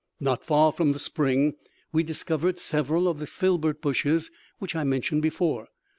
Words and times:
Not 0.19 0.43
far 0.43 0.71
from 0.71 0.93
the 0.93 0.99
spring 0.99 1.57
we 1.91 2.01
discovered 2.01 2.57
several 2.57 3.07
of 3.07 3.19
the 3.19 3.27
filbert 3.27 3.83
bushes 3.83 4.31
which 4.57 4.75
I 4.75 4.83
mentioned 4.83 5.21
before. 5.21 5.67